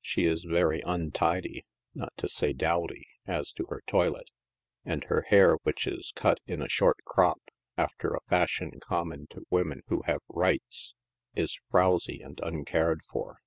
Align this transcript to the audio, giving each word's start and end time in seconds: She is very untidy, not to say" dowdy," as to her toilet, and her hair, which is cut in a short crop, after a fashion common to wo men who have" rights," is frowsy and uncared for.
She 0.00 0.24
is 0.24 0.42
very 0.42 0.82
untidy, 0.84 1.64
not 1.94 2.12
to 2.16 2.28
say" 2.28 2.52
dowdy," 2.52 3.06
as 3.28 3.52
to 3.52 3.66
her 3.66 3.80
toilet, 3.86 4.28
and 4.84 5.04
her 5.04 5.22
hair, 5.28 5.56
which 5.62 5.86
is 5.86 6.12
cut 6.16 6.40
in 6.48 6.60
a 6.60 6.68
short 6.68 6.96
crop, 7.04 7.40
after 7.76 8.12
a 8.12 8.20
fashion 8.28 8.72
common 8.80 9.28
to 9.30 9.44
wo 9.50 9.62
men 9.62 9.82
who 9.86 10.02
have" 10.06 10.22
rights," 10.46 10.94
is 11.36 11.60
frowsy 11.70 12.20
and 12.20 12.40
uncared 12.42 13.02
for. 13.08 13.38